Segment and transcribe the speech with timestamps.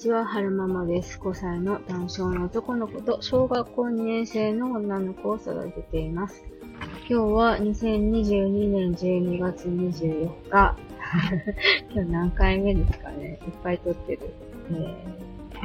[0.00, 1.18] ちは、はるままです。
[1.18, 6.42] 5歳の男性の男の子と小学校2年生の女の子を育てています。
[7.06, 10.76] 今日は2022年12月24日。
[11.92, 14.20] 今日何回目ですかねいっぱい撮ってる。
[14.72, 15.04] え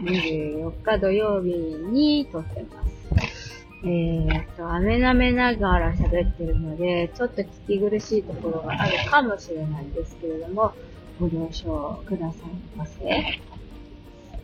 [0.01, 3.65] ー、24日土曜日に撮ってます。
[3.85, 10.73] えーっと、飴舐めながら喋ってるので、ちょっと聞き苦しいところがあるかもしれないんですけれども、
[11.21, 13.39] ご了承くださいませ。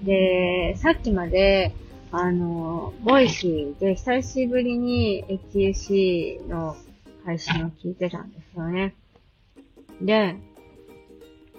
[0.04, 1.74] で、さっきまで、
[2.12, 6.76] あの、 Voicy で久しぶりに HUC の
[7.26, 8.96] 配信を聞いてたんですよね。
[10.02, 10.36] で、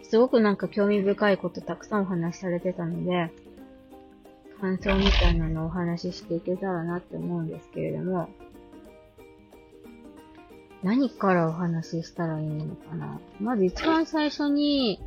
[0.03, 3.31] すごくなんか興味深いことたくさんお話しされてたので、
[4.61, 8.29] 感想みたいなのをお話ししていけたらなって思うんですけれども、
[10.83, 15.01] 何からお話ししたらいいのかなまず一番最初に、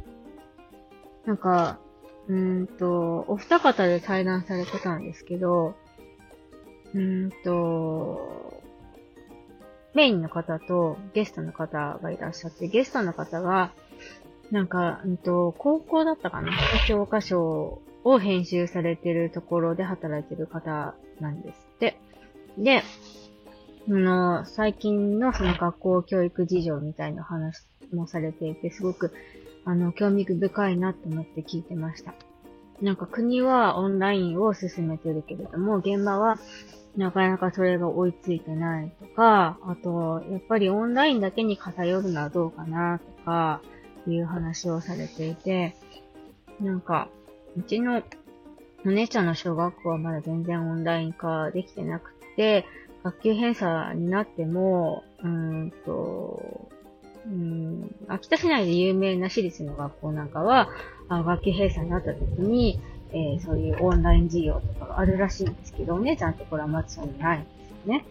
[1.25, 1.79] なんか、
[2.27, 5.75] うんと、お二方で対談されてたんですけど、
[6.93, 8.63] うんと、
[9.93, 13.73] メインの方とゲストの方がいらっしゃって、ゲストの方が、
[14.51, 16.59] なんか、うんと、高校だったかな？
[16.83, 21.97] 教科書を編集されてるところで働いてる方なんですって。
[22.57, 22.83] で、
[23.87, 29.11] あの、最近のその学校教育事情みたいな話もされていて、すごく、
[29.65, 32.13] あの、興味深いなと思って聞いてました。
[32.81, 36.37] なんか国はオンラインを進めてるけれども、現場は
[36.97, 43.61] なかなかそれが追いついてないとか、あと、やっぱりオンラインだけに偏るのはどうかなとか、
[44.07, 45.75] いう話をされていて、
[46.59, 47.09] なんか、
[47.57, 48.01] うちの
[48.85, 52.65] お姉ちゃんの小学校はまだ全然オンライン化できてなくて、
[53.03, 56.69] 学級閉鎖になっても、うーんと、
[57.25, 60.69] うん、秋田市内で有名な私立の学校なんかは、
[61.09, 62.79] あ学級閉鎖になった時に、
[63.11, 67.47] えーそういうオンライン授業とかがあるらしいんですけど、お姉ちゃんのところはまずそういうのないんで
[67.83, 68.05] すよね。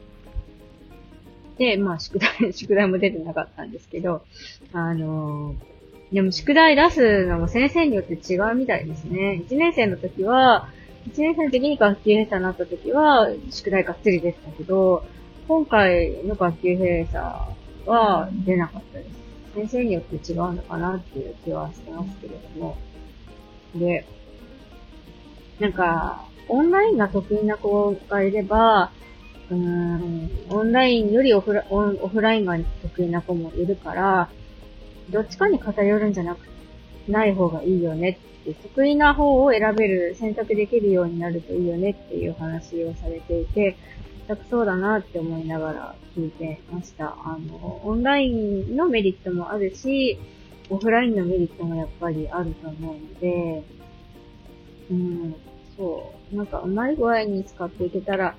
[1.59, 4.25] で、まあ、宿題、 宿題も出てなかったんですけど、
[4.73, 5.75] あのー
[6.13, 9.43] でも宿題出すのも先生によって違うみたいですね。
[9.49, 10.69] 1年生の時は、
[11.09, 15.03] 1年生の時に学級閉鎖になった時は、宿題がっつり出てたけど、
[15.49, 17.25] 今回の学級閉鎖
[17.87, 19.25] は出なかったです。
[19.55, 22.77] 先生によって違うのかなっていう気はしてますけれども。
[23.77, 24.05] で、
[25.61, 28.91] なんか、オンラインが得意な子がいれば、
[29.51, 34.29] うん、オンラインよりオフラオンオフラインが得意な子もいるから、
[35.11, 36.39] どっちかに偏るんじゃなく、
[37.09, 43.77] ない方がいいよねって、得意な方を選べる、選択できるようになるといいよねっていう話をされていて、
[44.27, 47.15] 全くそうだなって思いながら聞いてました。
[47.25, 50.19] あの、オンラインのメリットもあるし、
[50.71, 53.63] オフラインのメリットもやっぱりあると思うので、
[54.91, 55.35] うん、
[55.77, 56.37] そう。
[56.37, 58.35] なんかうまい具合に使っていけたら、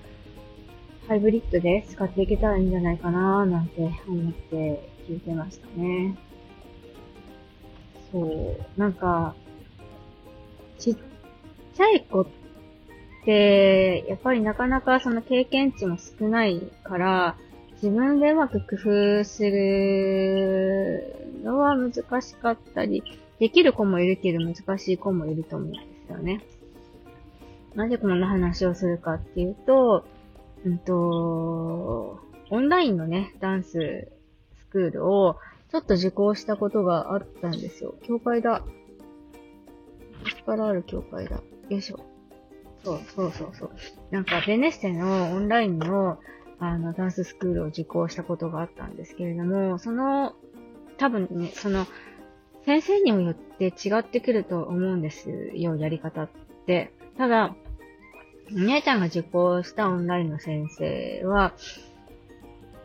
[1.08, 6.18] ハイブリッドで使っていけたらいいんじゃないかななんて思って聞いてましたね。
[8.12, 8.80] そう。
[8.80, 9.36] なんか、
[10.80, 10.96] ちっ
[11.76, 12.28] ちゃい子っ
[13.26, 17.36] て、やっぱりなかなかその経験値も少ないから、
[17.82, 23.04] 自分でうまく工夫するのは難しかったり、
[23.40, 26.42] できる子もいるけど難しい子もいると思うんですよね。
[27.76, 30.06] なぜこんな話をするかっていうと、
[30.66, 32.20] うんと、
[32.50, 34.08] オンラインのね、ダンス
[34.60, 35.38] スクールを
[35.72, 37.96] ちょっと受講したことがあったんですよ。
[38.04, 38.64] 教会だ。
[40.24, 41.36] 昔からある教会だ。
[41.70, 42.15] よいしょ。
[42.86, 43.72] そうそうそうそう。
[44.12, 46.20] なんか、ベネッセのオンラインの、
[46.60, 50.34] あの、ダンススクールを受講したことがあったんですけれども、その、
[50.98, 51.88] 多分ね、その、
[52.66, 56.30] 先生にもよって違ってくると思うんですよ、やり方っ
[56.66, 56.92] て。
[57.18, 57.56] ただ、
[58.52, 61.54] お姉ちゃんが受講したオンラインの先生は、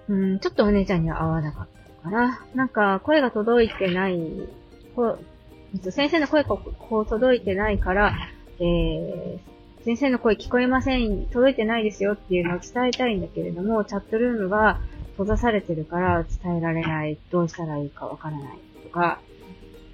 [0.09, 1.69] うん、ちょっとお姉ちゃんには合わなかっ
[2.03, 2.47] たかな。
[2.55, 4.19] なんか、声が届いてない、
[4.97, 5.25] こう
[5.93, 8.15] 先生の声がこう届いてないから、
[8.59, 9.39] えー、
[9.85, 14.79] 先生の声聞こえません、届いてないですよっていうのを伝えたいんだけれども、チャットルームが
[15.13, 19.21] 閉ざされてるから伝えられない、どうしたらいいかわからないとか、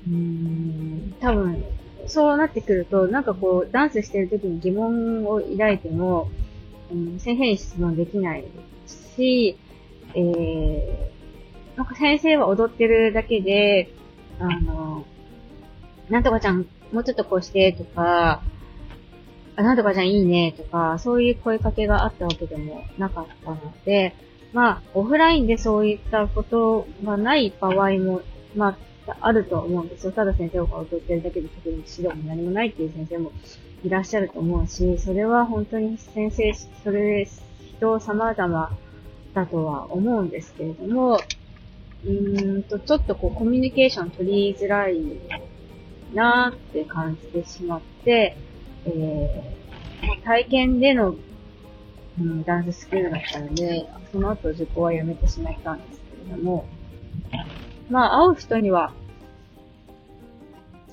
[0.08, 1.64] うーん、多分、
[2.08, 6.30] そうなってくると、なんかこう、ダンスしてる時に疑問を抱いても、
[6.90, 8.44] うん、先生に質問できない
[9.16, 9.56] し、
[10.14, 13.88] えー、なんか先生は踊ってるだけで、
[14.40, 15.04] あの、
[16.10, 18.42] なんとかちゃん、もうちょっとこうして、とか、
[19.56, 24.14] あ、なんとかちゃんいいね、とか、そういう声かけがあったわけでもなかったので、
[24.52, 28.22] まあ、オフラインでそういったことがない場合も、
[28.54, 30.12] まあ、あると思うんですよ。
[30.12, 33.32] ただ先生が踊ってるだけで特に指導も何もないっていう先生も
[33.84, 36.52] いらっしゃると思うし、それは本当に先生、
[36.82, 37.26] それ
[37.78, 38.78] 人様々
[39.34, 41.20] だとは思うんですけれども、
[42.04, 45.00] うーんと、ちょっとこうコミュニケーション取りづらい
[46.14, 48.36] なーって感じてしまって、
[48.86, 51.14] えー、体験での、
[52.20, 56.66] うん、ダンススクールだったので、その後受講はやめてしまったんですけれども、
[57.90, 58.92] まあ、会う人には、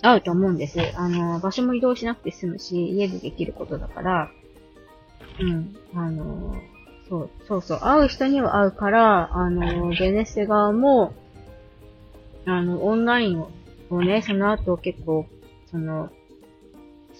[0.01, 0.79] 会うと思うんです。
[0.95, 4.31] あの、場所も移動しなくて済むし、家でできることだから、
[5.39, 6.55] うん、あの、
[7.09, 11.13] そう、そうそう、会う人には会うから、あの、ベネッセ側も、
[12.45, 13.41] あの、オンライン
[13.89, 15.25] をね、その後結構、
[15.71, 16.09] その、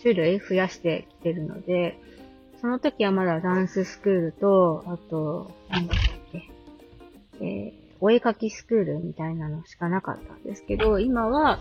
[0.04, 1.98] 種類増やしてきてるので、
[2.60, 5.98] その時はまだダンススクールと、あと、なんだっ
[6.32, 6.50] け、
[7.42, 11.60] えー、お絵かきスクールみたいなのしかなかったんですけど、今は、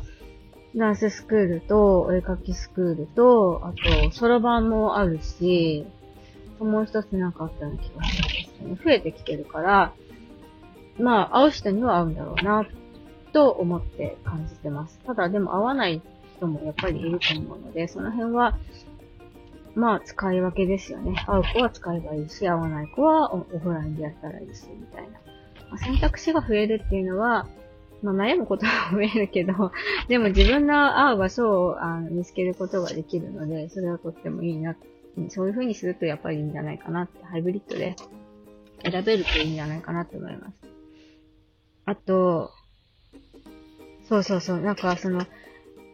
[0.74, 5.86] ダンススクールと、お絵かきスクールと、あと、そろばんもあるし、
[6.58, 9.92] もう一つなかったような気がするんですけど、増えてきてるから、
[10.98, 12.66] まあ、会う人には会うんだろうな、
[13.32, 14.98] と思って感じてます。
[15.06, 16.00] ただ、でも会わない
[16.42, 18.58] 人もやっぱりいると思うので、その辺は、
[19.74, 21.14] まあ、使い分けですよね。
[21.26, 25.10] 会う子は使えばいいし、会わない子はオフラインでやったらいいし、みたいな。
[25.70, 27.46] まあ、選択肢が増えるっていうのは、
[28.02, 29.72] まあ、悩むことは増えるけど、
[30.08, 34.76] でも自分の会う場所をあの見つけることができるので、それはとってもいいな。
[35.28, 37.96] そういう風にするとやっぱりいいんじゃないかなって、ハイブリッドで
[38.82, 40.54] 選べるといいんじゃないかなって思います。
[41.84, 42.50] あと、
[44.08, 45.26] そうそうそう、なんかその、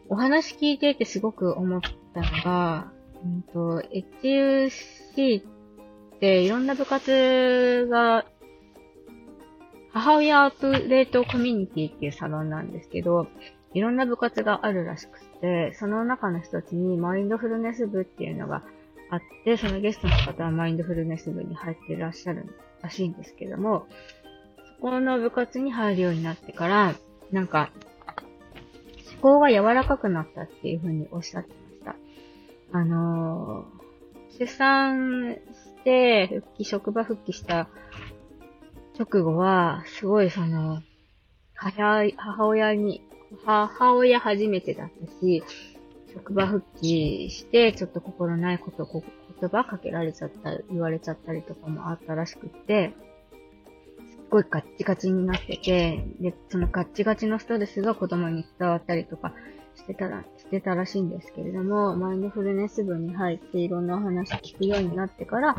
[0.09, 1.81] お話聞いててすごく思っ
[2.13, 2.91] たのが、
[3.23, 3.81] うんと、
[4.23, 5.43] HUC っ
[6.19, 8.25] ていろんな部活が
[9.91, 13.27] 母親アップデートコミュニティっていうサロンなんですけど、
[13.73, 18.63] いろんな部活があるらしくて、その中の一つにマインドフルネス部っていうのが
[19.09, 22.45] あって、そのゲストの方はマインドフルネス部に入っていらっしゃる
[22.81, 23.87] らしいんですけども、
[24.77, 26.95] そこの部活に入るようになってから、
[27.31, 27.71] なんか、
[29.21, 31.95] 思考が柔らかくなったっていうふうにおっしゃってました。
[32.71, 37.67] あのー、出産して、復帰、職場復帰した
[38.97, 40.81] 直後は、すごいその、
[41.53, 42.05] 母
[42.47, 43.01] 親に、
[43.45, 45.43] 母親初めてだったし、
[46.13, 52.93] 職場復帰して、ちょっと心ないこと、言葉かけられちゃった、言われちゃったりとかもあったらしくって、
[54.29, 59.33] ごいガッチガチになってて、で、そのガッチガチのストレスが子供に伝わったりとか
[59.75, 65.57] してたら、してたらしいんですけれども、マインドフルネス部に入っていろんなお話聞くようになってから、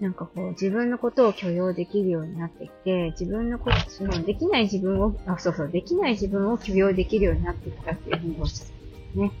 [0.00, 9.32] なんかこう、自分のことを許容できるようになってきて、自分のこと、その、できない自分を、あ、そうそう、できない自分を許容できるようになってきたっていうふうにおっしゃってますね。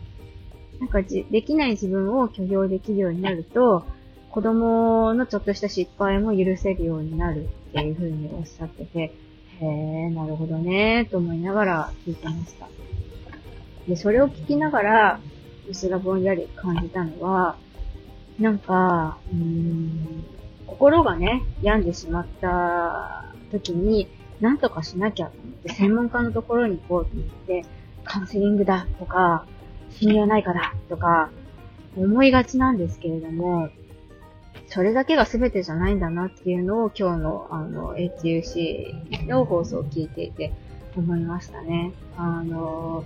[0.80, 3.84] なんかじ、できない自分を許容できるようになると、
[4.34, 9.14] 子供のちょっとした失敗も許せるようになるっていうふうにおっしゃってて、へ
[9.64, 12.66] え、なるほどね、と思いながら聞いてました。
[13.86, 15.20] で、それを聞きながら、
[15.72, 17.54] 私がぼんやり感じたのは、
[18.40, 20.24] なんか、うーん、
[20.66, 24.08] 心がね、病んでしまった時に、
[24.40, 27.64] なんとかしなきゃと思って、専門家のところに行こうと思って、
[28.02, 29.46] カウンセリングだとか、
[29.90, 31.30] 心療内科だとか、
[31.96, 33.68] 思いがちなんですけれども、
[34.66, 40.52] それだけが全てじゃないんだなっていうのを今日のあの HUC の放送を聞いていて
[40.96, 41.92] 思いましたね。
[42.16, 43.04] あの、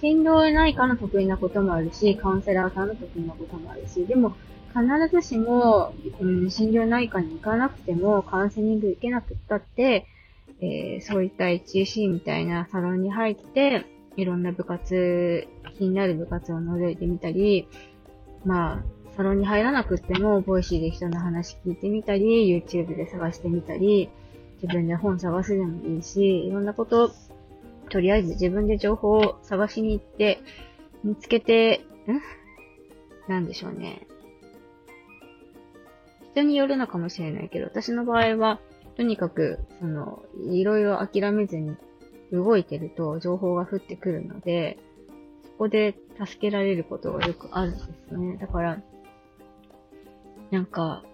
[0.00, 4.36] 心療内科の得意なこともあるし、カウンセラーさんの得意なこともあるし、でも
[4.74, 10.06] 必ずしも、うん、心療内科に行かなくても、カウンセリング行けなくったって、
[10.60, 17.68] えー、そういった HUC みたいなサロンに入って、いろんな部活、気になる部活を覗いてみたり、
[18.44, 18.84] まあ、
[19.16, 24.10] サロンに入らなくっても、 Voicy で人の話聞いてみたり、YouTube で探してみたり、
[24.62, 27.12] 自分で本探すでもいいし、いろんなこと、
[27.90, 30.40] とりあえず自分で情報を探しに行って、
[31.02, 32.20] 見つけて、ん？
[33.30, 34.06] なんでしょうね。
[36.32, 38.60] 人によるのかもしれないけど、私の場合は、
[38.96, 41.76] とにかく、その、いろいろ諦めずに
[42.32, 44.78] 動いてると情報が降ってくるので、
[45.58, 48.36] こで助けられることがよくあるんですね。
[48.38, 48.82] だから、
[50.50, 51.04] なんか、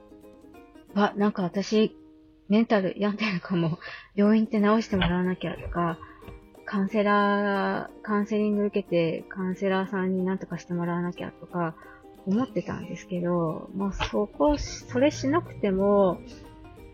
[0.94, 1.96] あ、なんか私、
[2.48, 3.78] メンタル病んでるかも、
[4.14, 5.98] 病院って治してもらわなきゃとか、
[6.64, 11.74] カウンセラー、カウンセリング受けて、カウンセラーさんになんとかしてもらわなきゃとか、
[12.26, 16.20] 思ってたんですけど、まあそこ、それしなくても、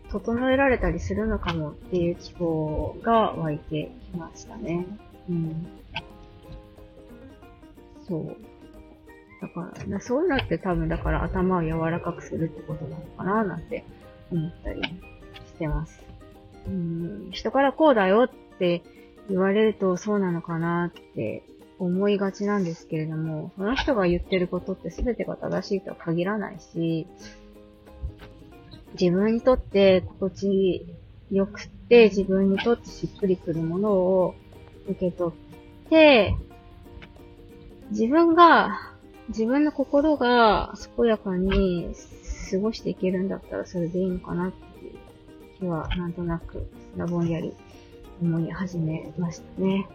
[0.09, 4.85] 整えられたりするのかもっていう希望が湧いてきましたね。
[5.29, 5.67] うん。
[8.07, 8.37] そう。
[9.41, 13.85] だから、そういうのって多分だから頭を柔らかくするってことなのかななんて
[14.31, 14.89] 思ったりし
[15.59, 16.01] てます。
[16.67, 18.83] うん、人からこうだよって
[19.29, 21.43] 言われるとそうなのかなって
[21.79, 27.07] 思いがちなんですけれども、その人が言ってることって全てが正しいとは限らないし、
[28.99, 30.85] 自分にとって心地
[31.31, 34.35] よくて自分にとってしっくりくるものを
[34.87, 35.31] 受け取
[35.85, 36.35] って、
[37.91, 38.93] 自分が、
[39.29, 41.93] 自分の心が健やかに
[42.51, 44.95] 過ごしていけるんだったらそれでいいのかなっていう
[45.59, 47.53] 気はなんとなく、らぼんやり
[48.21, 49.87] 思い始めましたね。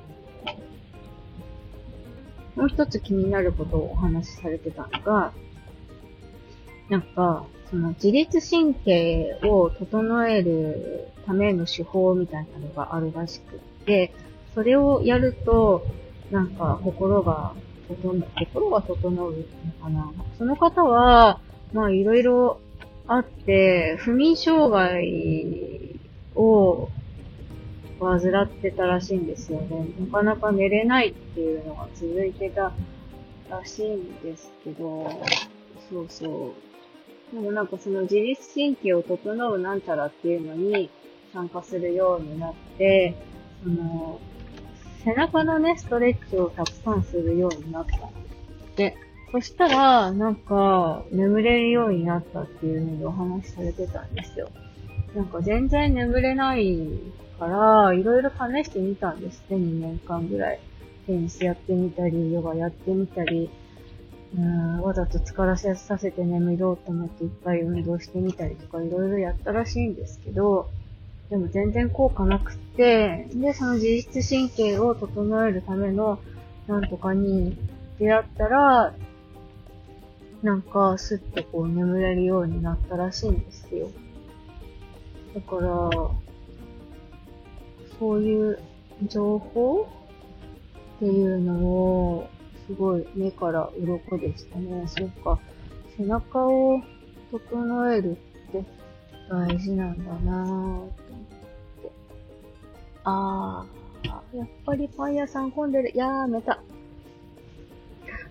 [2.57, 5.33] もう一つ気になることをお話しされてたのが、
[6.89, 14.13] なんか、その自律神経を整えるための手法みたいなのがあるらしくって、
[14.55, 15.87] それをやると、
[16.31, 17.55] なんか心が
[17.97, 20.13] 整う、心が整うのかな。
[20.39, 21.41] その方は、
[21.73, 22.61] まあいろいろ
[23.07, 25.99] あって、不眠障害
[26.35, 26.89] を
[28.01, 29.87] 患ってたらしいんですよね。
[30.01, 32.73] なかなか寝れないっていうのが続いてた
[33.51, 35.11] らしいんですけど、
[35.91, 36.53] そうそ
[37.33, 37.35] う。
[37.35, 40.91] でもなんかその自律神経を整うなんちゃらっていうのに
[41.33, 43.15] 参加するようになって、
[43.63, 44.21] その、
[45.05, 47.99] 背中のね、ストレッチをたくさんするようになった
[48.77, 48.97] で、
[49.33, 54.49] そしたら、なんか、眠れるようになったっていうのでお話しされてたんですよ。
[55.15, 56.79] なんか全然眠れない
[57.39, 60.61] から、いろいろ試してみたんですね、2年間ぐらい。
[61.07, 63.51] テニスやってみたり、ヨガやってみたり、
[64.37, 70.71] うん、わざと疲らせさせて眠ろうと思っていっぱい運動してみたりとかいろいろやったらしいんですけど、
[71.31, 76.19] でも全然効果なくって、で、その自律神経を整えるための
[76.67, 77.57] なんとかに
[77.99, 78.95] 出会ったら、
[80.43, 83.89] なんかスッてこう眠れるようになったらしいんですよ。
[85.35, 85.91] だから、
[87.99, 88.59] そういう
[89.07, 89.89] 情報
[90.97, 92.29] っていうのを、
[92.67, 94.85] すごい目から鱗でしたね。
[94.87, 95.39] そっか。
[95.97, 96.81] 背中を
[97.31, 98.13] 整える
[98.49, 98.65] って
[99.29, 101.02] 大事なんだなぁ。
[103.05, 105.93] あー、やっぱりパン屋さん混んでる。
[105.95, 106.61] やーめた。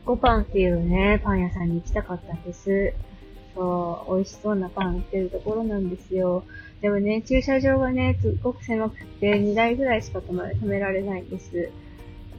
[0.06, 2.94] ゴパンっていうね、パン屋さんに行きたかったんです。
[3.54, 6.44] そう、美味しそうなパン売ってるところなんですよ。
[6.82, 11.70] でもね、駐車場がね、すっごく狭くて、2台ぐらいしか止め止められないんです。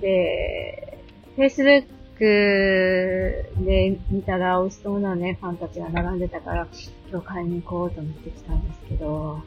[0.01, 0.99] で、
[1.37, 1.87] Facebook
[2.19, 6.67] で見たら美味しそうなね、パンたちが並んでたから、
[7.11, 9.41] 今日買いに行こうと思ってきたんですけど、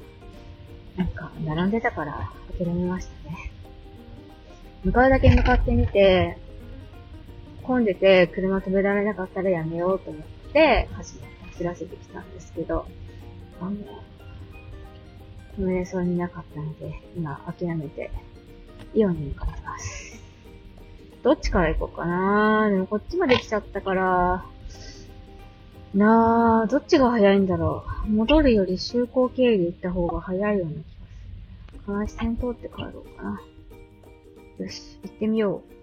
[0.97, 3.51] なんか、並んでたから諦めましたね。
[4.83, 6.37] 向かうだけ向かってみて、
[7.63, 10.23] 混んでて車止められなかったらやめようと思っ
[10.53, 11.19] て、走
[11.63, 12.85] らせてきたんですけど、
[13.59, 13.71] あの、
[15.57, 18.11] 止めれそうになかったので、今諦めて、
[18.93, 20.23] イオンに向かってます。
[21.23, 24.45] どっちから行こうかなでもこっちまで来ちゃったから、
[25.95, 28.09] なあ、どっちが早いんだろう。
[28.09, 31.79] 戻るより就航経由で行った方が早いような気がする。
[31.85, 33.41] 川下線通って帰ろうかな。
[34.59, 35.75] よし、行ってみよう。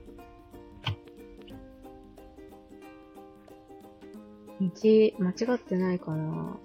[4.60, 4.70] 道、
[5.18, 6.56] 間違ってないかな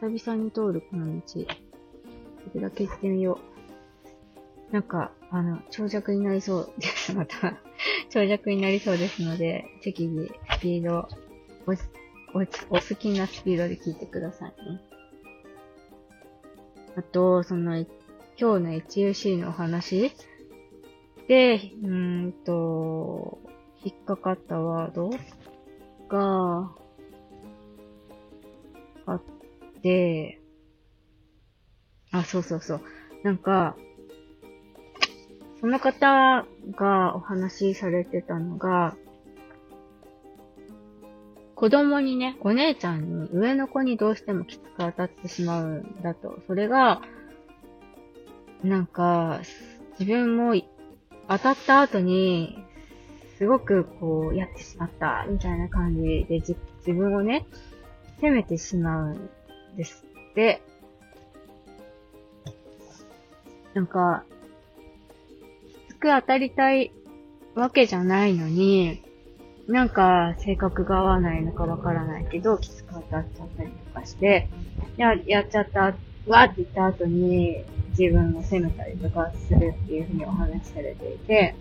[0.00, 1.22] 久々に通るこの道。
[1.44, 1.46] こ
[2.54, 3.38] れだけ行ってみよ
[4.70, 4.72] う。
[4.72, 7.12] なんか、あの、長尺になりそうです。
[7.14, 7.58] また
[8.08, 11.08] 長尺になりそうですので、適宜、スピード、
[11.66, 11.72] お、
[12.38, 14.80] お、お好きなスピードで聞いてくださいね。
[16.96, 17.86] あと、その、今
[18.36, 20.12] 日の HUC のお話
[21.28, 23.38] で、うんと、
[23.84, 25.10] 引っかかったワード
[26.08, 26.72] が、
[29.06, 29.22] あっ
[29.86, 30.40] で、
[32.10, 32.80] あ、そうそうそう。
[33.22, 33.76] なんか、
[35.60, 38.96] その方がお話しされてたのが、
[41.56, 46.38] 子供にね、お姉ちゃんに、上の子にどうしてもきつく当たってしまうんだと。
[46.46, 47.00] それが、
[48.62, 49.40] なんか、
[49.98, 50.54] 自分も
[51.28, 52.62] 当たった後に、
[53.38, 57.46] すごくこう、やってしまった、みたいな感じで自分をね、
[58.20, 59.30] 責めてしまうん
[59.78, 60.60] ですって。
[63.72, 64.24] なんか、
[65.88, 66.92] きつく当たりたい
[67.54, 69.05] わけじゃないのに、
[69.68, 74.48] なんか性格が合わないのかわからないけど、きつく当たっちゃったりとかして、
[74.96, 75.94] や、やっちゃった、
[76.26, 77.64] わって言った後に
[77.96, 81.54] 自分を責めたりとかするっていうふうにお話しされていて、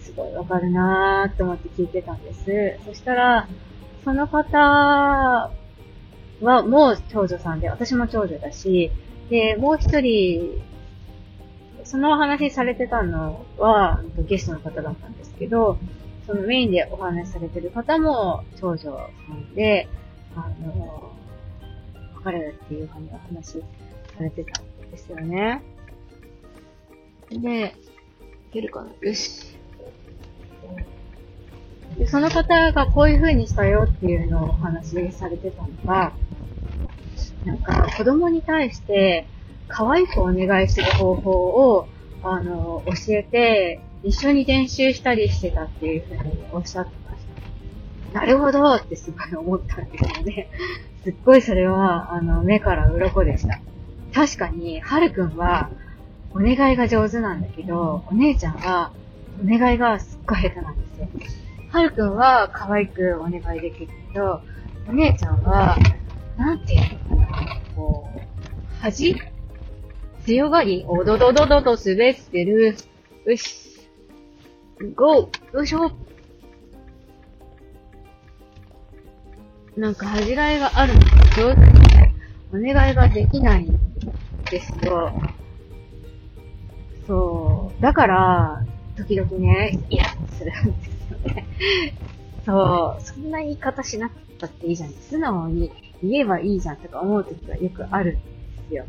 [0.00, 2.78] すごいわかるなーって思って聞いてたんです。
[2.86, 3.48] そしたら、
[4.04, 5.50] その方は
[6.40, 8.90] もう長女さんで、私も長女だし、
[9.28, 10.62] で、もう一人、
[11.84, 15.78] そのお話されてたのは、ゲストの方だったんですけど、
[16.28, 18.90] そのメインでお話しされてる方も長女さ
[19.32, 19.88] んで、
[20.36, 21.10] あの、
[22.22, 23.62] 別れるっていう話さ
[24.20, 25.62] れてたんですよね。
[27.30, 28.90] で、いけるかな？
[29.00, 29.56] よし。
[31.96, 36.12] で、その方がこういう風にしたよっていうのをお話しされてたのが、
[37.46, 39.26] なんか子供に対して
[39.66, 41.88] 可愛くお願いする方法を、
[42.22, 47.24] あの、教えて、一緒に練習したりしてたっていう風におっしゃってまし
[48.12, 48.20] た。
[48.20, 50.48] なるほどってすごい思ったんですよね。
[51.04, 53.60] すっごいそれは、あの、目から鱗でした。
[54.14, 55.70] 確かに、はるくんは、
[56.32, 58.92] お願いが上手なんだけど、お姉ちゃんは、
[59.42, 61.08] お願いがすっごい下手なんですよ。
[61.70, 64.40] はるくんは可愛くお願いできるけど、
[64.88, 65.76] お姉ちゃんは、
[66.36, 68.20] なんていうのかな、こう、
[68.80, 69.16] 恥？
[70.24, 72.76] 強がり、おどどどどと滑ってる。
[73.26, 73.67] よし。
[74.94, 75.90] ゴーよいしょ
[79.76, 81.06] なんか恥じらいがあるのか
[81.36, 82.14] 上手にね、
[82.52, 83.78] お願いができないん
[84.50, 85.12] ですよ。
[87.06, 87.82] そう。
[87.82, 88.64] だから、
[88.96, 91.46] 時々ね、イラッとするんですよね。
[92.44, 93.02] そう。
[93.02, 94.90] そんな言い方しなくたっていいじゃん。
[94.90, 95.70] 素直に
[96.02, 98.20] 言えばいいじゃんとか思う時はよくあるんで
[98.68, 98.84] すよ。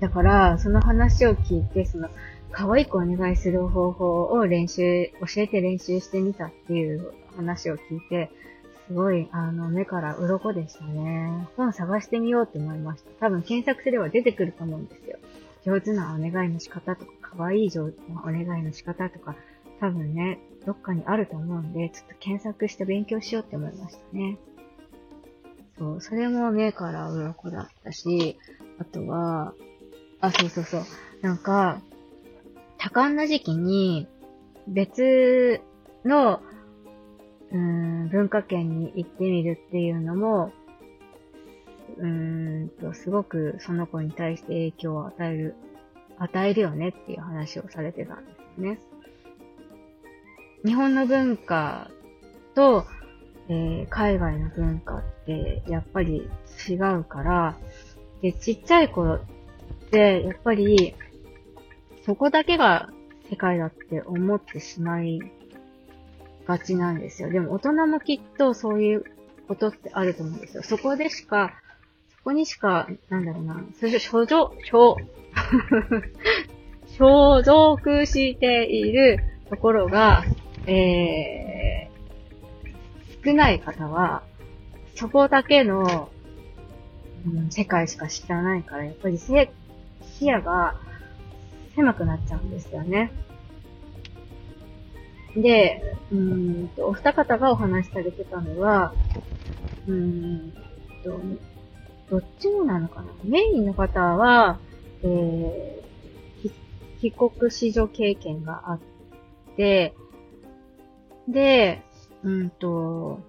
[0.00, 2.08] だから、その話を聞いて、その、
[2.56, 8.30] 可愛くお願いする方法を練習、教えて練習してみたっていう話を聞いて、
[8.86, 11.48] すごい、あの、目から鱗でしたね。
[11.58, 13.10] 本探してみようって思いました。
[13.26, 15.18] 多分検索すれば出てくると思うんですよ。
[15.66, 19.36] 上手なお願いの仕方とか、可愛い上手なお願いの仕方とか、
[19.78, 24.38] 多分ね、どっかにあると思うんで、ちょっと検索して勉強しようって思いましたね。
[25.78, 28.38] そう、それも目から鱗だったし、
[28.78, 29.52] あとは、
[30.20, 30.80] あ、そうそうそう。
[31.20, 31.82] なんか、
[32.78, 34.06] 多感な時期に、
[34.68, 35.60] 別
[36.04, 36.40] の、
[37.52, 40.52] うん、文化圏に行ってみるっていうのも、
[41.98, 45.54] うんと、すごくその子に対して影響を与える、
[46.18, 48.78] 与えるよねっていう話をされてたんですね。
[50.64, 51.90] 日本の文化
[52.54, 52.84] と、
[53.48, 56.28] えー、海外の文化ってやっぱり
[56.68, 57.56] 違うから、
[58.20, 59.20] で、ちっちゃい頃っ
[59.90, 60.94] て、やっぱり、
[62.06, 62.88] そこだけが
[63.28, 65.18] 世界だって思ってしまい
[66.46, 67.30] がちなんですよ。
[67.30, 69.04] でも大人もきっとそういう
[69.48, 70.62] ことってあると思うんですよ。
[70.62, 71.54] そこでしか、
[72.16, 74.96] そこにしか、なんだろうな、それ所属、所、
[76.96, 79.18] 所属している
[79.50, 80.22] ところが、
[80.68, 84.22] えー、少ない方は、
[84.94, 86.08] そこだけの、
[87.26, 89.34] うん、世界しか知らないから、やっぱり視
[90.20, 90.76] 野が
[91.76, 93.12] 狭くなっちゃうんですよね。
[95.36, 98.94] で、うんと、お二方がお話しされてたのは、
[99.86, 100.52] うん
[101.04, 101.20] と、
[102.10, 104.58] どっちもなのかなメインの方は、
[105.02, 108.80] えー、帰国子女経験があっ
[109.56, 109.94] て、
[111.28, 111.82] で、
[112.22, 113.20] うんと、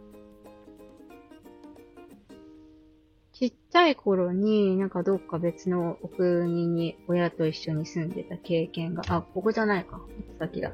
[3.77, 10.01] ちっちゃい頃になんかどっか別のお国に親と一緒に住んでた経験が、あ、ここじゃないか。
[10.39, 10.71] 先だ。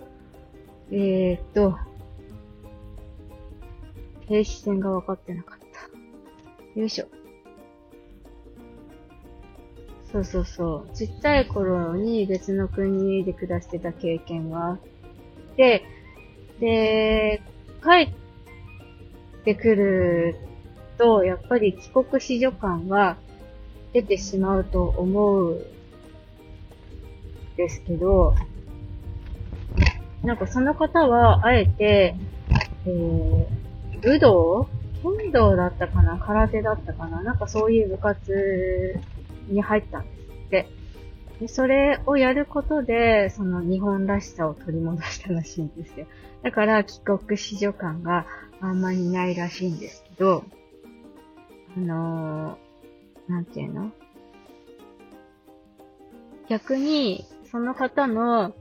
[0.90, 1.78] えー、っと、
[4.30, 5.60] 停止線が分かってなかっ
[6.74, 6.80] た。
[6.80, 7.08] よいしょ。
[10.10, 10.96] そうそうそう。
[10.96, 14.80] ちっちゃい頃に別の国で暮らしてた経験があっ
[15.58, 15.84] て、
[16.62, 17.42] で、
[17.84, 20.53] 帰ってくる
[21.04, 23.18] と、やっぱり帰国子女感は
[23.92, 25.62] 出てしまうと思うん
[27.58, 28.34] ですけど、
[30.24, 32.16] なんかその方は、あえて、
[32.86, 33.48] えー、
[34.02, 34.70] 武道？
[35.04, 36.18] 剣道だったかな？
[36.18, 37.22] 空手だったかな？
[37.22, 39.02] なんかそういう部活
[39.50, 40.68] に入ったんですって。
[41.42, 46.06] で、それをやることで、その日本らしさを取り戻したらしいんですよ。
[46.44, 48.26] だから帰国子女感が
[48.62, 50.46] あんまりないらしいんですけど、
[51.76, 53.92] あのー、なんていうの？
[56.50, 58.54] 逆に、その方の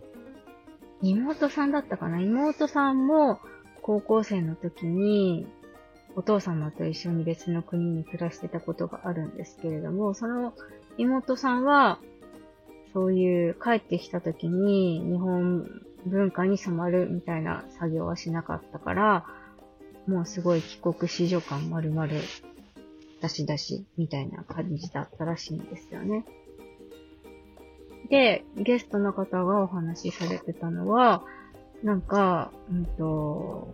[1.02, 2.20] 妹さんだったかな？
[2.20, 3.40] 妹さんも
[3.82, 5.46] 高校生の時に
[6.14, 10.54] お父様と一緒に別の国に暮らしてたことがあるんですけれども、その
[10.96, 11.98] 妹さんは
[12.92, 15.66] そういう帰ってきた時に日本
[16.06, 19.26] 文化に染まるみたいな作業はしなかったから、
[20.06, 22.08] もうすごい帰国子女感丸々
[23.22, 26.24] 出し出しみたいな感じだったらしいんですよね。
[28.10, 31.22] で、ゲストの方がお話しされてたのは、
[31.82, 33.72] なんか、うんと、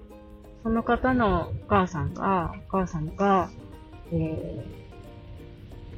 [0.62, 3.50] その方のお母さんが、お母さんが、
[4.12, 4.64] え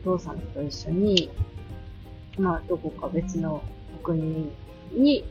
[0.04, 1.30] ー、お父さんと一緒に、
[2.38, 3.62] まあ、どこか別の
[4.02, 4.50] 国
[4.92, 5.24] に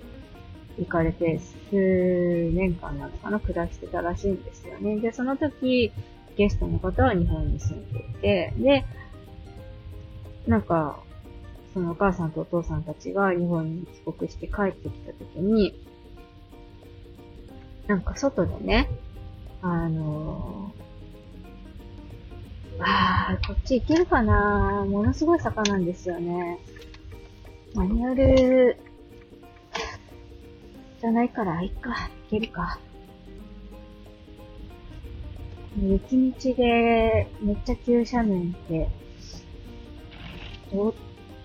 [0.77, 4.97] 行かれて、数年間なのかな、暮らしてたらしいんですよね。
[4.99, 5.91] で、その時、
[6.39, 8.85] ゲストの方は日本に住んでいて、で、
[10.47, 11.03] なんか、
[11.73, 15.77] そのお母さんとお父さんたちが日本に帰国して帰ってきた時に、
[17.87, 18.89] なんか外でね、
[19.61, 24.85] あのー、あー、こっち行けるかな？
[24.89, 26.57] ものすごい坂なんですよね。
[27.73, 28.77] マニュアル、
[31.01, 32.79] じゃないから、いっか、行けるか。
[35.81, 38.89] 雪道で、めっちゃ急斜面って、
[40.71, 40.93] オ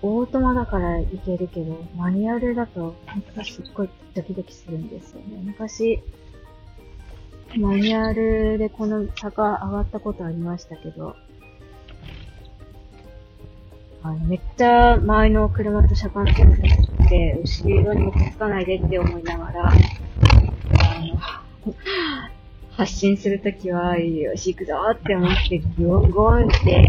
[0.01, 5.41] ートマだから行けるけど、マニュアルだと、本当すっごいドキドキするんですよね。
[5.43, 6.01] 昔、
[7.57, 11.15] マニュアルでこの坂上がったことありましたけど、
[14.03, 16.57] あの、めっちゃ前の車と車間距離っ
[17.09, 19.73] て、後ろにもつかないでって思いながら、あ
[21.65, 21.73] の、
[22.77, 26.87] 発進するときは、よし、行くぞって思って、ゴンゴンって、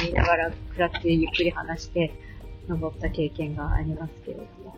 [0.00, 2.10] 言いながら、クラッチゆっくり離して、
[2.66, 4.76] 登った経験がありますけれども。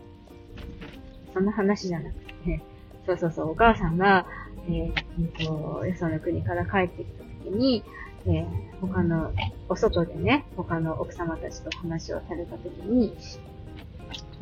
[1.33, 2.61] そんな話じゃなくて、
[3.05, 4.25] そうそうそう、お母さんが、
[4.69, 7.83] えー、と、よその国から帰ってきた時に、
[8.25, 8.45] えー、
[8.81, 9.31] 他の、
[9.69, 13.15] お外でね、他の奥様たちと話をされた時に、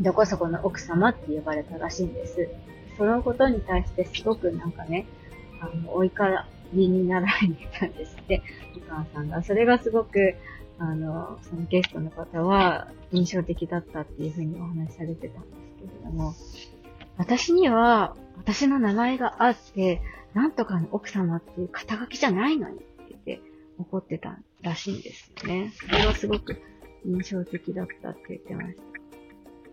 [0.01, 2.49] どこそこの奥様って呼ばれたらしいんです。
[2.97, 5.05] そのことに対してすごくなんかね、
[5.62, 7.34] あの、お怒りになられ
[7.79, 8.41] たんですって、
[8.77, 9.43] お母さんが。
[9.43, 10.36] それがすごく、
[10.79, 16.34] あの、そのゲストの方は印象的だったっていうふうにお話しされてたんですけれども、
[17.17, 20.01] 私には私の名前があって、
[20.34, 23.41] なんとかの奥様っていう肩書きじゃないのにって言って
[23.79, 25.71] 怒ってたらしいんですよね。
[25.75, 26.62] それはすごく
[27.05, 28.81] 印象的だったって言ってました。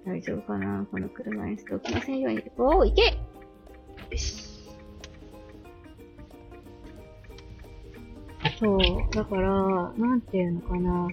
[0.04, 0.86] 大丈夫かな？
[0.90, 2.42] この車椅子と起きませんように。
[2.58, 4.50] おー、行けよし。
[8.58, 8.78] そう。
[9.14, 11.08] だから、なんていうのかな。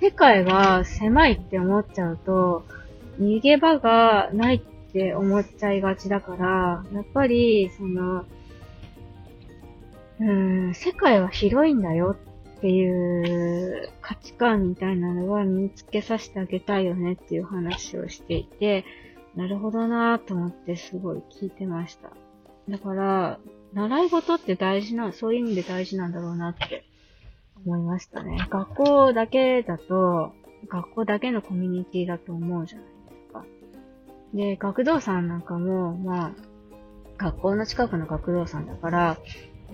[0.00, 2.64] 世界が狭いって思っちゃうと、
[3.18, 8.24] 逃げ場がないってって思っちゃいがちだから、やっぱり、その、
[10.18, 12.16] うん、世界は広いんだよ
[12.56, 18.84] っていう価値観みたいなのは身につけさせてあげたいよねっていう話をしていて、
[19.34, 22.10] なるほどなぁと思ってすごい聞いてました。
[22.68, 23.38] だから、
[23.74, 26.84] 習い事って大事な、そういう意味で大事なんだろうなって
[27.66, 28.46] 思いましたね。
[28.48, 30.32] 学校だけだと、
[30.68, 32.92] 学校だけのコミュニティだと思うじゃないで
[33.28, 33.44] すか。
[34.32, 36.32] で、学童さんなんかも、まあ、
[37.18, 39.18] 学校の近くの学童さんだから、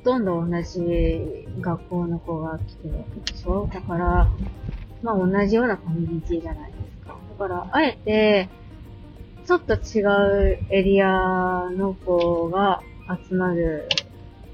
[0.04, 4.30] とんど同じ学校の子が来てるわけでしょだから、
[5.02, 7.16] まあ同じようなコミュニティじゃないですか。
[7.38, 8.48] だから、あえて、
[9.46, 10.02] ちょっと違
[10.54, 12.82] うエリアの子が
[13.28, 13.88] 集まる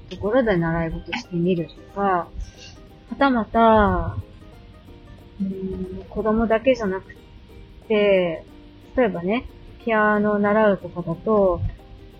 [0.09, 2.27] ところで習い事してみるとか、は
[3.17, 4.17] たまた、
[5.41, 7.15] うん、子供だけじゃなく
[7.87, 8.43] て、
[8.95, 9.45] 例えばね、
[9.85, 11.61] ピアノを習うとかだと、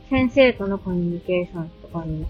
[0.09, 2.25] 先生とのコミュニケーションとかに、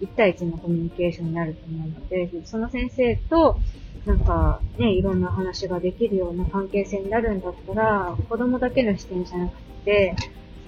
[0.00, 3.58] 1対1のコミュニケーションになると思うので、その先生と、
[4.04, 9.52] なんか、ね、いろんな話ができるような関係性になるんだったら、子供だけの視点じゃなく
[9.84, 10.14] て、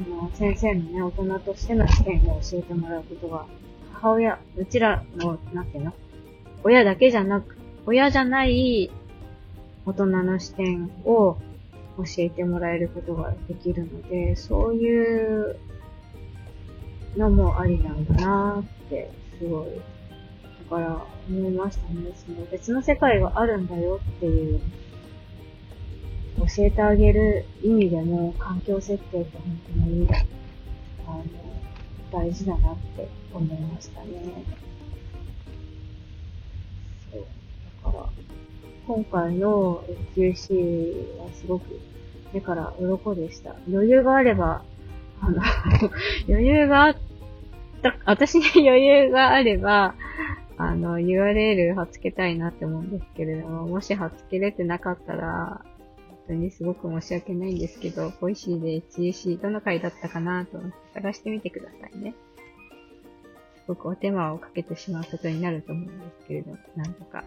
[0.03, 3.47] その先生のね、大人としての視点を教えてもらうことが、
[3.93, 5.93] 母親、うちらの、なんていうの？
[6.65, 8.91] 親だけじゃなく、親じゃない
[9.87, 11.37] 大人の視点を
[11.97, 15.57] 教えてもらえることができるので、そういう
[17.17, 19.69] のもありなんだなって、すごい、
[20.71, 22.13] だから思いましたね。
[22.15, 24.61] その別の世界があるんだよっていう、
[26.39, 30.09] 教えてあげる意味でも環境設定って本当に、
[31.07, 31.25] あの、
[32.11, 34.09] 大事だなって思いましたね。
[37.13, 37.25] そう。
[37.85, 38.07] だから、
[38.87, 39.85] 今回の
[40.17, 41.81] QC はすごく
[42.33, 43.55] 目から鱗でした。
[43.71, 44.63] 余裕があれば、
[45.21, 45.43] あの
[46.29, 47.01] 余裕があった、
[48.05, 49.95] 私に余裕があれば、
[50.57, 55.65] あの、URL 貼っつけたいなって思うんですけれども、もし貼っつけれてなかったら、
[56.09, 62.15] 本当にすごく申し訳ないんですけど、 Voicy で HUC どの回だったかなと思って探してみてくださいね。
[63.57, 67.25] すごくお手間をかけてしまうことになると思うんですけれども、なんとか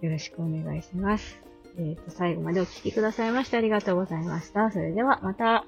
[0.00, 1.40] よろしくお願いします。
[1.76, 4.70] えっ、ー、と、最後までお聴きくださいましてありがとうございました。
[4.70, 5.66] それではまた。